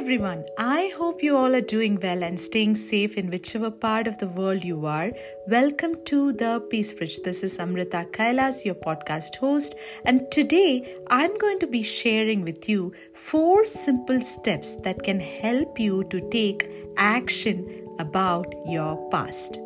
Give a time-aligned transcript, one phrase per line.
[0.00, 0.42] everyone.
[0.56, 4.28] I hope you all are doing well and staying safe in whichever part of the
[4.28, 5.10] world you are.
[5.46, 7.20] Welcome to the Peace Bridge.
[7.22, 9.74] This is Amrita Kailas, your podcast host,
[10.06, 15.78] and today I'm going to be sharing with you four simple steps that can help
[15.78, 19.58] you to take action about your past.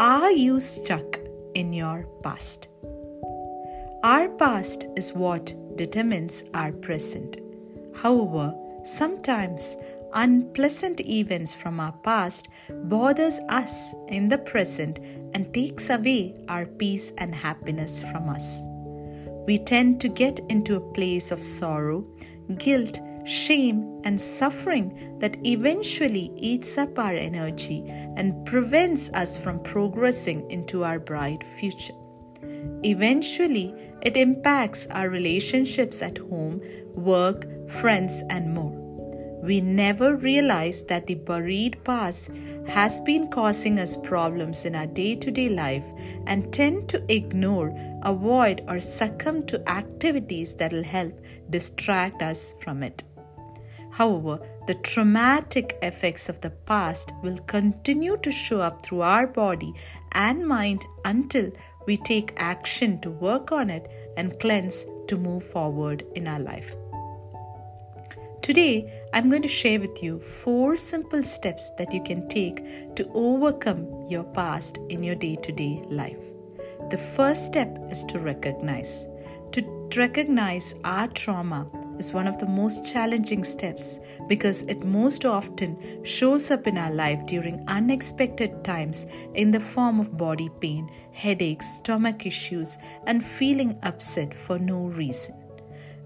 [0.00, 1.20] Are you stuck
[1.54, 2.66] in your past?
[4.02, 7.36] Our past is what determines our present.
[7.94, 8.52] However,
[8.84, 9.76] Sometimes
[10.14, 12.48] unpleasant events from our past
[12.84, 14.98] bothers us in the present
[15.34, 18.62] and takes away our peace and happiness from us.
[19.46, 22.04] We tend to get into a place of sorrow,
[22.58, 30.50] guilt, shame, and suffering that eventually eats up our energy and prevents us from progressing
[30.50, 31.94] into our bright future.
[32.84, 36.60] Eventually, it impacts our relationships at home,
[36.94, 38.82] work, friends, and more.
[39.42, 42.30] We never realize that the buried past
[42.68, 45.84] has been causing us problems in our day to day life
[46.26, 52.84] and tend to ignore, avoid, or succumb to activities that will help distract us from
[52.84, 53.02] it.
[53.90, 59.74] However, the traumatic effects of the past will continue to show up through our body
[60.12, 61.50] and mind until
[61.86, 66.76] we take action to work on it and cleanse to move forward in our life.
[68.42, 73.08] Today, I'm going to share with you four simple steps that you can take to
[73.14, 76.18] overcome your past in your day to day life.
[76.90, 79.06] The first step is to recognize.
[79.52, 81.68] To recognize our trauma
[82.00, 86.92] is one of the most challenging steps because it most often shows up in our
[86.92, 93.78] life during unexpected times in the form of body pain, headaches, stomach issues, and feeling
[93.84, 95.41] upset for no reason.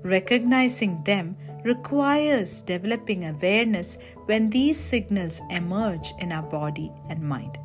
[0.03, 7.59] Recognizing them requires developing awareness when these signals emerge in our body and mind.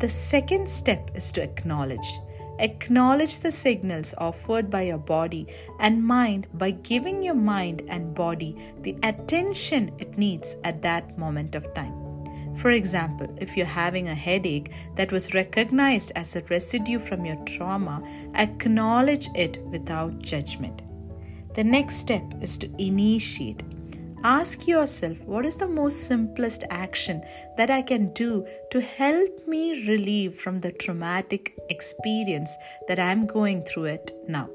[0.00, 2.20] The second step is to acknowledge.
[2.58, 5.46] Acknowledge the signals offered by your body
[5.80, 11.54] and mind by giving your mind and body the attention it needs at that moment
[11.54, 11.94] of time.
[12.56, 17.42] For example, if you're having a headache that was recognized as a residue from your
[17.44, 18.02] trauma,
[18.34, 20.82] acknowledge it without judgment.
[21.54, 23.62] The next step is to initiate.
[24.24, 27.22] Ask yourself what is the most simplest action
[27.56, 32.50] that I can do to help me relieve from the traumatic experience
[32.88, 34.48] that I'm going through it now.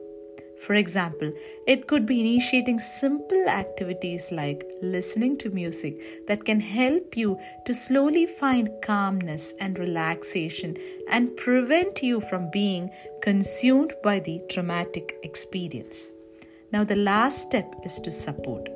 [0.65, 1.31] For example,
[1.67, 7.73] it could be initiating simple activities like listening to music that can help you to
[7.73, 10.77] slowly find calmness and relaxation
[11.09, 12.89] and prevent you from being
[13.21, 16.11] consumed by the traumatic experience.
[16.71, 18.67] Now, the last step is to support.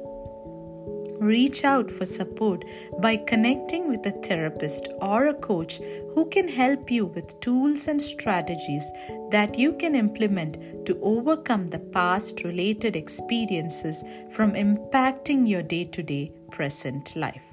[1.20, 2.66] Reach out for support
[3.00, 5.78] by connecting with a therapist or a coach
[6.16, 8.90] who can help you with tools and strategies
[9.30, 16.02] that you can implement to overcome the past related experiences from impacting your day to
[16.02, 17.44] day present life.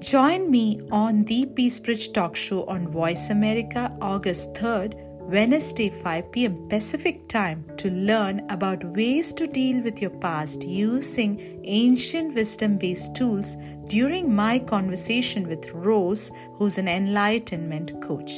[0.00, 6.32] Join me on the Peace Bridge Talk Show on Voice America August 3rd Wednesday 5
[6.32, 12.76] pm Pacific time to learn about ways to deal with your past using ancient wisdom
[12.76, 18.32] based tools during my conversation with Rose, who's an enlightenment coach.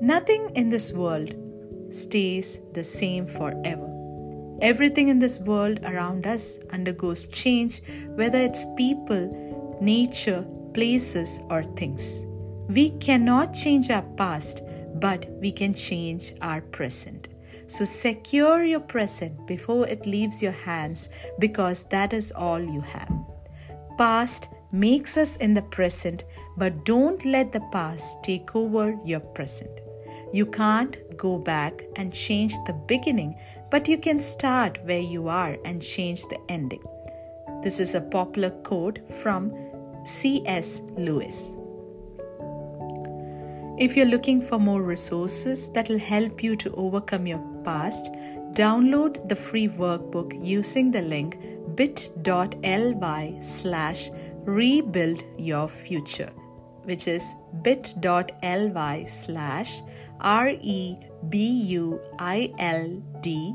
[0.00, 1.32] Nothing in this world
[1.90, 3.88] stays the same forever.
[4.60, 7.84] Everything in this world around us undergoes change,
[8.16, 12.24] whether it's people, nature, places, or things.
[12.68, 14.62] We cannot change our past
[15.00, 17.28] but we can change our present.
[17.66, 23.12] So secure your present before it leaves your hands because that is all you have.
[23.98, 26.24] Past makes us in the present,
[26.56, 29.80] but don't let the past take over your present.
[30.32, 33.38] You can't go back and change the beginning,
[33.70, 36.82] but you can start where you are and change the ending.
[37.62, 39.52] This is a popular quote from
[40.06, 40.80] C.S.
[40.96, 41.57] Lewis.
[43.80, 48.10] If you're looking for more resources that will help you to overcome your past,
[48.54, 51.38] download the free workbook using the link
[51.76, 54.10] bit.ly slash
[54.42, 56.32] rebuild your future,
[56.82, 59.80] which is bit.ly slash
[60.20, 60.96] R E
[61.28, 61.46] B
[61.78, 63.54] U I L D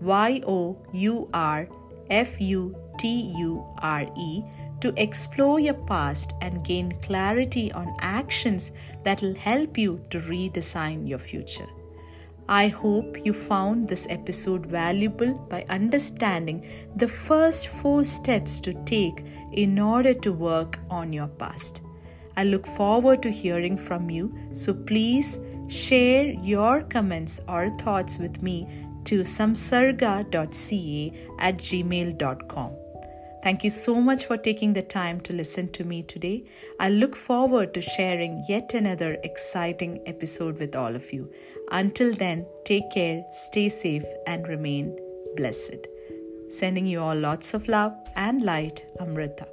[0.00, 1.68] Y O U R
[2.08, 4.42] F U T U R E
[4.86, 8.70] to explore your past and gain clarity on actions
[9.02, 11.66] that will help you to redesign your future.
[12.48, 19.24] I hope you found this episode valuable by understanding the first four steps to take
[19.52, 21.82] in order to work on your past.
[22.36, 28.40] I look forward to hearing from you, so please share your comments or thoughts with
[28.40, 28.68] me
[29.02, 32.85] to samsarga.ca at gmail.com.
[33.46, 36.46] Thank you so much for taking the time to listen to me today.
[36.80, 41.30] I look forward to sharing yet another exciting episode with all of you.
[41.70, 44.98] Until then, take care, stay safe, and remain
[45.36, 45.86] blessed.
[46.48, 49.46] Sending you all lots of love and light, Amrita.